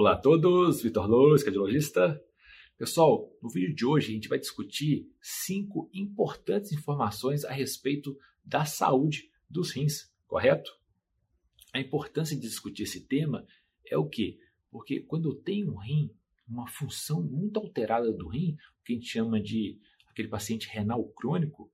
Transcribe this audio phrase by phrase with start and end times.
[0.00, 2.24] Olá a todos, Vitor Lourdes, cardiologista.
[2.76, 8.64] Pessoal, no vídeo de hoje a gente vai discutir cinco importantes informações a respeito da
[8.64, 10.70] saúde dos rins, correto?
[11.74, 13.44] A importância de discutir esse tema
[13.84, 14.38] é o quê?
[14.70, 16.14] Porque quando eu tenho um rim,
[16.48, 21.08] uma função muito alterada do rim, o que a gente chama de aquele paciente renal
[21.08, 21.72] crônico,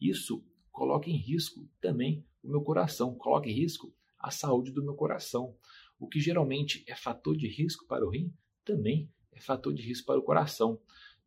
[0.00, 4.94] isso coloca em risco também o meu coração, coloca em risco a saúde do meu
[4.94, 5.56] coração.
[6.00, 8.32] O que geralmente é fator de risco para o rim,
[8.64, 10.80] também é fator de risco para o coração.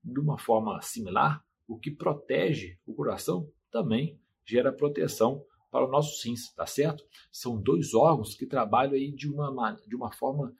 [0.04, 6.26] De uma forma similar, o que protege o coração também gera proteção para os nossos
[6.26, 7.06] rins, tá certo?
[7.32, 10.54] São dois órgãos que trabalham aí de uma, de uma forma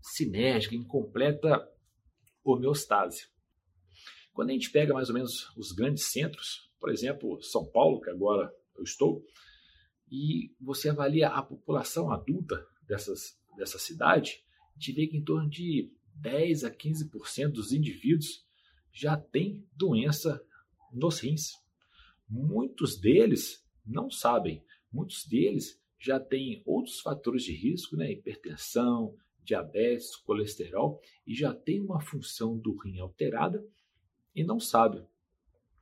[0.00, 1.68] sinérgica, em completa
[2.44, 3.28] homeostase.
[4.32, 8.10] Quando a gente pega mais ou menos os grandes centros, por exemplo, São Paulo, que
[8.10, 9.24] agora eu estou,
[10.10, 14.44] e você avalia a população adulta dessas, dessa cidade,
[14.76, 18.44] a gente vê que em torno de 10 a 15% dos indivíduos
[18.92, 20.44] já têm doença
[20.92, 21.52] nos rins.
[22.28, 28.12] Muitos deles não sabem, muitos deles já têm outros fatores de risco, né?
[28.12, 33.66] hipertensão, diabetes, colesterol, e já tem uma função do rim alterada
[34.34, 35.04] e não sabe.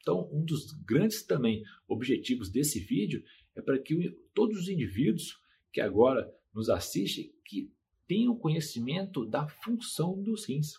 [0.01, 3.23] Então, um dos grandes também objetivos desse vídeo
[3.55, 5.41] é para que todos os indivíduos
[5.73, 7.73] que agora nos assistem que
[8.07, 10.75] tenham conhecimento da função dos rins.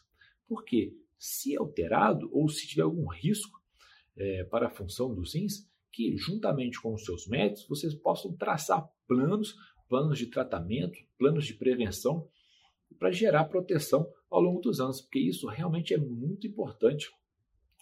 [0.48, 3.62] Porque se alterado ou se tiver algum risco
[4.16, 8.88] é, para a função dos rins, que juntamente com os seus médicos vocês possam traçar
[9.08, 9.56] planos,
[9.88, 12.28] planos de tratamento, planos de prevenção
[13.00, 17.12] para gerar proteção ao longo dos anos, porque isso realmente é muito importante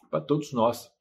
[0.10, 0.92] para todos nós.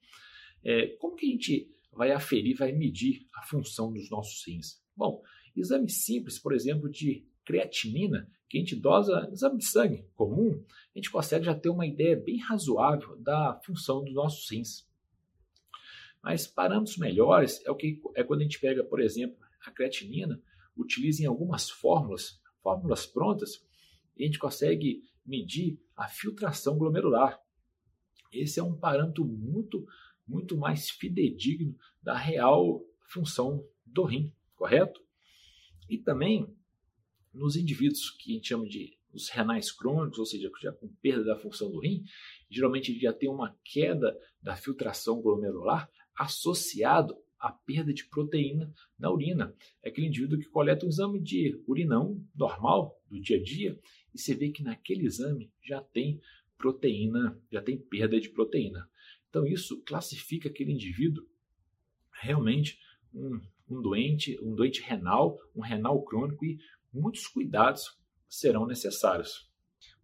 [0.65, 4.81] É, como que a gente vai aferir, vai medir a função dos nossos rins?
[4.97, 5.23] Bom,
[5.57, 10.63] exame simples, por exemplo, de creatinina, que a gente dosa exame de sangue comum,
[10.95, 14.89] a gente consegue já ter uma ideia bem razoável da função dos nossos rins.
[16.23, 20.41] Mas parâmetros melhores é o que é quando a gente pega, por exemplo, a creatinina,
[20.77, 23.65] utiliza em algumas fórmulas, fórmulas prontas,
[24.17, 27.41] e a gente consegue medir a filtração glomerular.
[28.33, 29.87] Esse é um parâmetro muito,
[30.27, 35.01] muito mais fidedigno da real função do rim, correto?
[35.91, 36.47] E também
[37.35, 41.25] nos indivíduos que a gente chama de os renais crônicos, ou seja, já com perda
[41.25, 42.05] da função do rim,
[42.49, 49.53] geralmente já tem uma queda da filtração glomerular associado à perda de proteína na urina.
[49.83, 53.77] É aquele indivíduo que coleta um exame de urinão normal do dia a dia
[54.15, 56.21] e você vê que naquele exame já tem
[56.57, 58.89] proteína, já tem perda de proteína.
[59.29, 61.27] Então isso classifica aquele indivíduo
[62.13, 62.79] realmente
[63.15, 63.41] um,
[63.71, 66.59] um doente, um doente renal, um renal crônico e
[66.93, 67.99] muitos cuidados
[68.29, 69.49] serão necessários.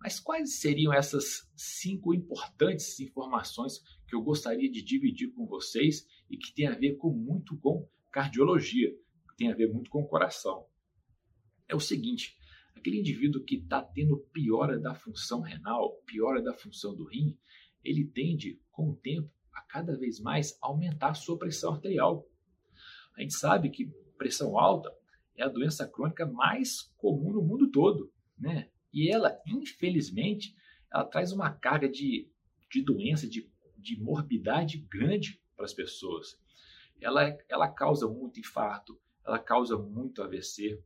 [0.00, 6.36] Mas quais seriam essas cinco importantes informações que eu gostaria de dividir com vocês e
[6.36, 10.08] que tem a ver com muito com cardiologia, que tem a ver muito com o
[10.08, 10.66] coração?
[11.68, 12.36] É o seguinte:
[12.74, 17.36] aquele indivíduo que está tendo piora da função renal, piora da função do rim,
[17.82, 22.28] ele tende, com o tempo, a cada vez mais aumentar a sua pressão arterial.
[23.16, 23.86] A gente sabe que
[24.18, 24.92] pressão alta
[25.36, 28.68] é a doença crônica mais comum no mundo todo, né?
[28.92, 30.54] E ela, infelizmente,
[30.92, 32.30] ela traz uma carga de,
[32.70, 36.38] de doença, de, de morbidade grande para as pessoas.
[37.00, 40.82] Ela, ela causa muito infarto, ela causa muito AVC.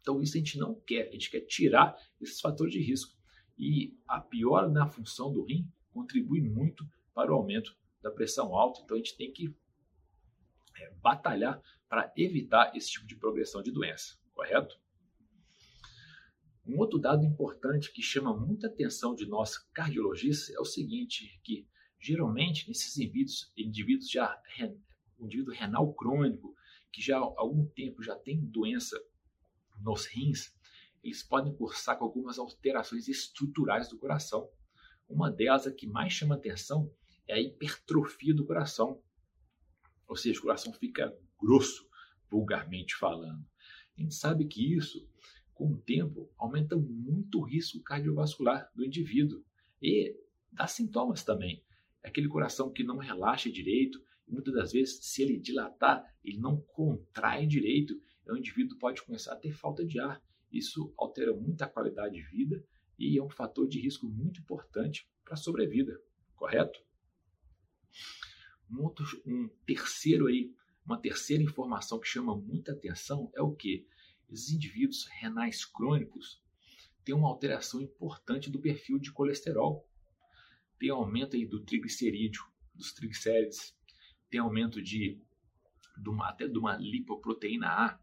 [0.00, 3.18] Então, isso a gente não quer, a gente quer tirar esses fatores de risco.
[3.58, 8.80] E a piora na função do rim contribui muito para o aumento da pressão alta.
[8.82, 9.54] Então, a gente tem que
[11.00, 14.78] batalhar para evitar esse tipo de progressão de doença, correto?
[16.66, 21.66] Um outro dado importante que chama muita atenção de nós cardiologistas é o seguinte, que
[21.98, 24.40] geralmente nesses indivíduos, indivíduos já
[25.18, 26.54] um indivíduo renal crônico,
[26.92, 28.98] que já há algum tempo já tem doença
[29.80, 30.54] nos rins,
[31.02, 34.50] eles podem cursar com algumas alterações estruturais do coração.
[35.08, 36.92] Uma delas, a que mais chama atenção,
[37.26, 39.02] é a hipertrofia do coração.
[40.10, 41.88] Ou seja, o coração fica grosso,
[42.28, 43.46] vulgarmente falando.
[43.96, 45.08] A gente sabe que isso,
[45.54, 49.40] com o tempo, aumenta muito o risco cardiovascular do indivíduo
[49.80, 50.16] e
[50.50, 51.64] dá sintomas também.
[52.02, 56.60] É aquele coração que não relaxa direito, muitas das vezes, se ele dilatar, ele não
[56.60, 57.94] contrai direito,
[58.28, 60.20] o indivíduo pode começar a ter falta de ar.
[60.50, 62.64] Isso altera muito a qualidade de vida
[62.98, 65.96] e é um fator de risco muito importante para a sobrevida,
[66.34, 66.80] correto?
[68.70, 73.86] Um, outro, um terceiro aí, uma terceira informação que chama muita atenção é o que?
[74.30, 76.40] Esses indivíduos renais crônicos
[77.04, 79.88] tem uma alteração importante do perfil de colesterol.
[80.78, 82.42] Tem aumento aí do triglicerídeo,
[82.74, 83.76] dos triglicérides,
[84.30, 85.20] tem aumento de,
[86.00, 87.98] de uma, até de uma lipoproteína A,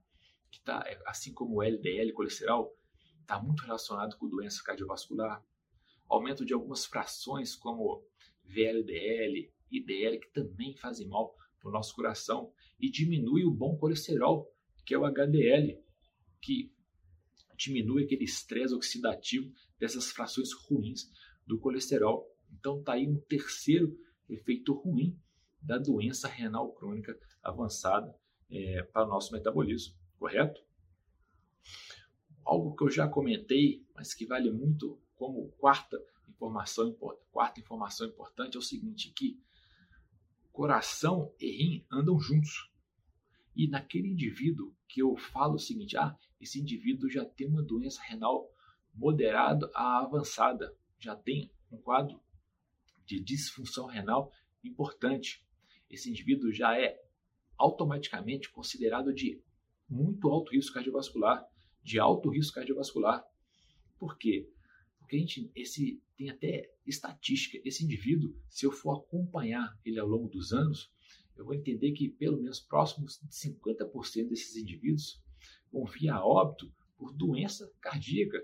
[0.51, 2.77] que está, assim como o LDL, colesterol,
[3.21, 5.43] está muito relacionado com doença cardiovascular.
[6.07, 8.05] Aumento de algumas frações como
[8.43, 12.51] VLDL, IDL, que também fazem mal para o nosso coração.
[12.79, 14.51] E diminui o bom colesterol,
[14.85, 15.79] que é o HDL,
[16.41, 16.71] que
[17.55, 21.11] diminui aquele estresse oxidativo dessas frações ruins
[21.45, 22.27] do colesterol.
[22.51, 23.97] Então está aí um terceiro
[24.29, 25.19] efeito ruim
[25.61, 28.15] da doença renal crônica avançada
[28.49, 30.61] é, para o nosso metabolismo, correto?
[32.45, 36.93] Algo que eu já comentei, mas que vale muito como quarta informação,
[37.31, 39.41] quarta informação importante é o seguinte, que
[40.57, 42.71] coração e rim andam juntos.
[43.55, 48.01] E naquele indivíduo que eu falo o seguinte, ah, esse indivíduo já tem uma doença
[48.01, 48.51] renal
[48.91, 52.19] moderada a avançada, já tem um quadro
[53.05, 54.31] de disfunção renal
[54.63, 55.45] importante.
[55.91, 56.99] Esse indivíduo já é
[57.55, 59.39] automaticamente considerado de
[59.87, 61.47] muito alto risco cardiovascular,
[61.83, 63.23] de alto risco cardiovascular.
[63.99, 64.51] Por quê?
[65.07, 67.57] Porque a gente, esse tem até estatística.
[67.63, 70.91] Esse indivíduo, se eu for acompanhar ele ao longo dos anos,
[71.37, 75.23] eu vou entender que pelo menos próximos de 50% desses indivíduos
[75.71, 78.37] vão vir a óbito por doença cardíaca,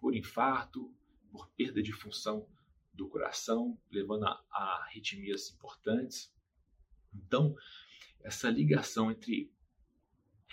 [0.00, 0.92] por infarto,
[1.30, 2.44] por perda de função
[2.92, 6.34] do coração, levando a, a arritmias importantes.
[7.14, 7.54] Então,
[8.24, 9.48] essa ligação entre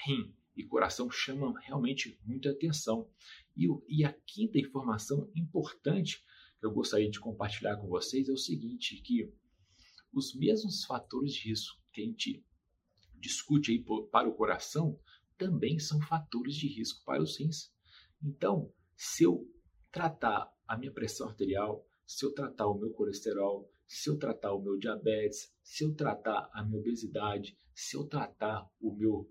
[0.05, 3.07] rim e coração chama realmente muita atenção.
[3.55, 6.23] E, e a quinta informação importante
[6.59, 9.31] que eu gostaria de compartilhar com vocês é o seguinte, que
[10.11, 12.43] os mesmos fatores de risco que a gente
[13.19, 14.99] discute aí para o coração
[15.37, 17.71] também são fatores de risco para os rins.
[18.23, 19.47] Então, se eu
[19.91, 24.61] tratar a minha pressão arterial, se eu tratar o meu colesterol, se eu tratar o
[24.61, 29.29] meu diabetes, se eu tratar a minha obesidade, se eu tratar o meu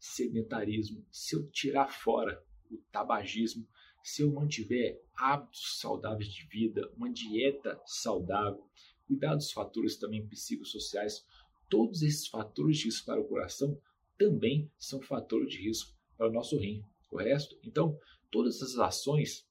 [0.00, 3.68] sedentarismo, se eu tirar fora o tabagismo,
[4.02, 8.66] se eu mantiver hábitos saudáveis de vida, uma dieta saudável,
[9.06, 11.24] cuidar dos fatores também psicossociais,
[11.68, 13.78] todos esses fatores de risco para o coração
[14.18, 17.58] também são fatores de risco para o nosso rim, correto?
[17.62, 17.98] Então,
[18.30, 19.46] todas essas ações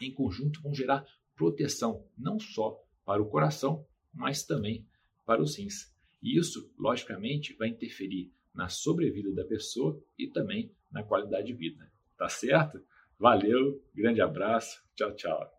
[0.00, 4.86] em conjunto vão gerar proteção não só para o coração, mas também
[5.24, 5.94] para os rins.
[6.22, 11.90] E isso, logicamente, vai interferir na sobrevida da pessoa e também na qualidade de vida.
[12.16, 12.82] Tá certo?
[13.18, 15.52] Valeu, grande abraço, tchau, tchau.